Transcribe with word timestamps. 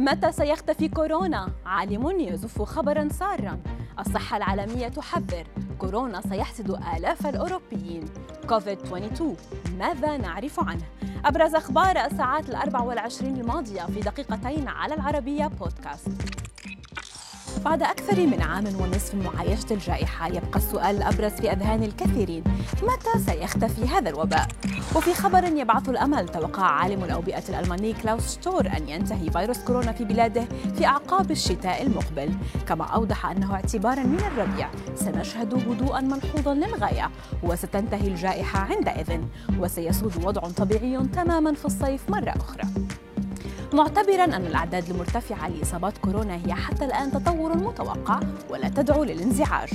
متى 0.00 0.32
سيختفي 0.32 0.88
كورونا؟ 0.88 1.52
عالم 1.66 2.20
يزف 2.20 2.62
خبرا 2.62 3.08
سارا 3.08 3.60
الصحة 3.98 4.36
العالمية 4.36 4.88
تحذر 4.88 5.46
كورونا 5.78 6.20
سيحسد 6.20 6.70
آلاف 6.70 7.26
الأوروبيين 7.26 8.04
كوفيد 8.48 8.78
22 8.78 9.36
ماذا 9.78 10.16
نعرف 10.16 10.60
عنه؟ 10.60 10.82
أبرز 11.24 11.54
أخبار 11.54 12.04
الساعات 12.04 12.48
الأربع 12.48 12.80
والعشرين 12.80 13.36
الماضية 13.36 13.82
في 13.82 14.00
دقيقتين 14.00 14.68
على 14.68 14.94
العربية 14.94 15.46
بودكاست 15.46 16.08
بعد 17.64 17.82
أكثر 17.82 18.26
من 18.26 18.42
عام 18.42 18.64
ونصف 18.80 19.14
من 19.14 19.22
معايشة 19.22 19.66
الجائحة 19.70 20.28
يبقى 20.28 20.56
السؤال 20.56 20.96
الأبرز 20.96 21.32
في 21.32 21.52
أذهان 21.52 21.82
الكثيرين 21.82 22.44
متى 22.82 23.24
سيختفي 23.26 23.88
هذا 23.88 24.10
الوباء؟ 24.10 24.48
وفي 24.96 25.14
خبر 25.14 25.44
يبعث 25.44 25.88
الأمل 25.88 26.28
توقع 26.28 26.62
عالم 26.62 27.04
الأوبئة 27.04 27.42
الألماني 27.48 27.92
كلاوس 27.92 28.34
شتور 28.34 28.66
أن 28.66 28.88
ينتهي 28.88 29.30
فيروس 29.30 29.58
كورونا 29.58 29.92
في 29.92 30.04
بلاده 30.04 30.44
في 30.76 30.86
أعقاب 30.86 31.30
الشتاء 31.30 31.82
المقبل 31.82 32.30
كما 32.68 32.84
أوضح 32.84 33.26
أنه 33.26 33.54
اعتبارا 33.54 34.02
من 34.02 34.20
الربيع 34.20 34.70
سنشهد 34.94 35.54
هدوءا 35.54 36.00
ملحوظا 36.00 36.54
للغاية 36.54 37.10
وستنتهي 37.42 38.08
الجائحة 38.08 38.58
عندئذ 38.60 39.20
وسيسود 39.58 40.24
وضع 40.24 40.42
طبيعي 40.42 41.06
تماما 41.12 41.54
في 41.54 41.64
الصيف 41.64 42.10
مرة 42.10 42.30
أخرى 42.30 42.62
معتبرا 43.72 44.24
أن 44.24 44.46
الأعداد 44.46 44.90
المرتفعة 44.90 45.48
لإصابات 45.48 45.98
كورونا 45.98 46.34
هي 46.46 46.54
حتى 46.54 46.84
الآن 46.84 47.12
تطور 47.12 47.56
متوقع 47.56 48.20
ولا 48.50 48.68
تدعو 48.68 49.04
للانزعاج. 49.04 49.70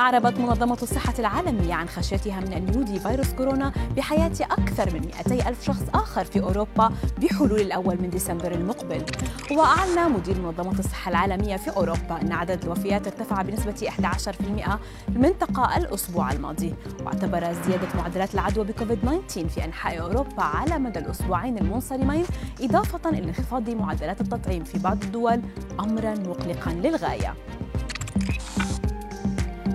أعربت 0.00 0.38
منظمة 0.38 0.78
الصحة 0.82 1.14
العالمية 1.18 1.74
عن 1.74 1.88
خشيتها 1.88 2.40
من 2.40 2.52
أن 2.52 2.74
يودي 2.74 2.98
فيروس 3.00 3.32
كورونا 3.32 3.72
بحياة 3.96 4.32
أكثر 4.40 4.94
من 4.94 5.00
200 5.28 5.48
ألف 5.48 5.64
شخص 5.64 5.82
آخر 5.94 6.24
في 6.24 6.40
أوروبا 6.40 6.90
بحلول 7.18 7.60
الأول 7.60 8.02
من 8.02 8.10
ديسمبر 8.10 8.52
المقبل. 8.52 9.04
وأعلن 9.50 10.12
مدير 10.12 10.40
منظمة 10.40 10.78
الصحة 10.78 11.08
العالمية 11.08 11.56
في 11.56 11.76
أوروبا 11.76 12.20
أن 12.22 12.32
عدد 12.32 12.62
الوفيات 12.64 13.06
ارتفع 13.06 13.42
بنسبة 13.42 13.90
11% 13.90 14.32
في 14.32 14.78
المنطقة 15.08 15.76
الأسبوع 15.76 16.32
الماضي. 16.32 16.74
واعتبر 17.04 17.40
زيادة 17.40 17.88
معدلات 17.94 18.34
العدوى 18.34 18.64
بكوفيد 18.64 18.98
19 19.28 19.48
في 19.48 19.64
أنحاء 19.64 20.00
أوروبا 20.00 20.42
على 20.42 20.78
مدى 20.78 20.98
الأسبوعين 20.98 21.58
المنصرمين 21.58 22.24
إضافة 22.60 23.10
إلى 23.10 23.24
انخفاض 23.24 23.70
معدلات 23.70 24.20
التطعيم 24.20 24.64
في 24.64 24.78
بعض 24.78 25.02
الدول 25.02 25.40
أمرا 25.80 26.14
مقلقا 26.14 26.72
للغاية. 26.72 27.34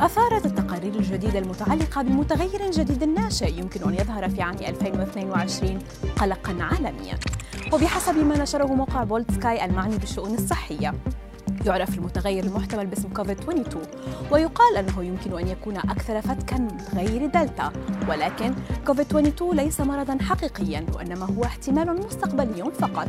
أثارت 0.00 0.46
التقارير 0.46 0.94
الجديدة 0.94 1.38
المتعلقة 1.38 2.02
بمتغير 2.02 2.70
جديد 2.70 3.04
ناشئ 3.04 3.52
يمكن 3.58 3.88
أن 3.88 3.94
يظهر 3.94 4.28
في 4.28 4.42
عام 4.42 4.54
2022 4.54 5.78
قلقا 6.18 6.56
عالميا. 6.60 7.18
وبحسب 7.72 8.16
ما 8.18 8.38
نشره 8.42 8.66
موقع 8.66 9.04
بولد 9.04 9.30
سكاي 9.30 9.64
المعني 9.64 9.98
بالشؤون 9.98 10.34
الصحية 10.34 10.94
يعرف 11.66 11.98
المتغير 11.98 12.44
المحتمل 12.44 12.86
باسم 12.86 13.08
كوفيد 13.08 13.38
22 13.38 13.84
ويقال 14.30 14.76
أنه 14.76 15.04
يمكن 15.04 15.38
أن 15.38 15.48
يكون 15.48 15.76
أكثر 15.76 16.20
فتكا 16.20 16.58
من 16.58 16.66
متغير 16.66 17.26
دلتا. 17.26 17.72
ولكن 18.08 18.54
كوفيد 18.86 19.06
22 19.06 19.56
ليس 19.56 19.80
مرضا 19.80 20.18
حقيقيا 20.20 20.86
وإنما 20.94 21.26
هو 21.26 21.44
احتمال 21.44 22.06
مستقبلي 22.06 22.72
فقط. 22.78 23.08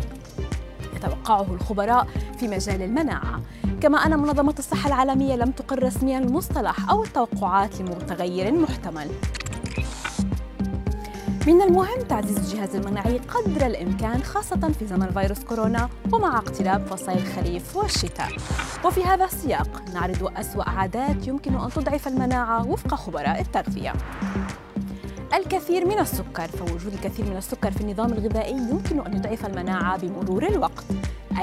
يتوقعه 1.00 1.54
الخبراء 1.54 2.08
في 2.40 2.48
مجال 2.48 2.82
المناعة. 2.82 3.42
كما 3.82 3.98
أن 3.98 4.20
منظمة 4.20 4.56
الصحة 4.60 4.88
العالمية 4.88 5.36
لم 5.36 5.52
تقر 5.52 5.84
رسميا 5.84 6.20
المصطلح 6.20 6.90
أو 6.90 7.04
التوقعات 7.04 7.82
لمتغير 7.82 8.52
محتمل. 8.52 9.10
من 11.48 11.62
المهم 11.62 12.02
تعزيز 12.10 12.38
الجهاز 12.38 12.76
المناعي 12.76 13.18
قدر 13.18 13.66
الإمكان 13.66 14.24
خاصة 14.24 14.72
في 14.80 14.88
زمن 14.88 15.12
فيروس 15.12 15.44
كورونا 15.44 15.90
ومع 16.12 16.38
اقتراب 16.38 16.88
فصل 16.88 17.12
الخريف 17.12 17.76
والشتاء. 17.76 18.30
وفي 18.86 19.04
هذا 19.04 19.26
السياق 19.26 19.82
نعرض 19.94 20.32
أسوأ 20.38 20.70
عادات 20.70 21.28
يمكن 21.28 21.56
أن 21.56 21.70
تضعف 21.70 22.08
المناعة 22.08 22.68
وفق 22.68 22.96
خبراء 22.96 23.42
التغذية. 23.42 23.94
الكثير 25.34 25.86
من 25.86 26.00
السكر 26.00 26.48
فوجود 26.48 26.94
الكثير 26.94 27.26
من 27.26 27.38
السكر 27.38 27.72
في 27.72 27.82
النظام 27.82 28.14
الغذائي 28.14 28.58
يمكن 28.58 29.00
أن 29.00 29.14
يضعف 29.14 29.46
المناعة 29.46 29.98
بمرور 29.98 30.48
الوقت. 30.48 30.84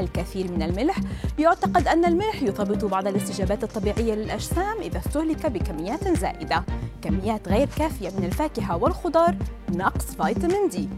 الكثير 0.01 0.53
من 0.53 0.63
الملح 0.63 0.97
يعتقد 1.39 1.89
أن 1.89 2.05
الملح 2.05 2.43
يثبط 2.43 2.85
بعض 2.85 3.07
الاستجابات 3.07 3.65
الطبيعية 3.65 4.15
للأجسام 4.15 4.79
إذا 4.83 4.99
استهلك 4.99 5.47
بكميات 5.47 6.19
زائدة 6.19 6.65
كميات 7.03 7.49
غير 7.49 7.69
كافية 7.79 8.11
من 8.19 8.25
الفاكهة 8.25 8.77
والخضار 8.77 9.37
نقص 9.69 10.05
فيتامين 10.05 10.69
دي. 10.69 10.89